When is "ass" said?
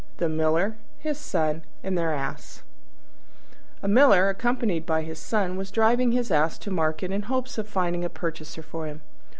2.15-2.63, 6.31-6.57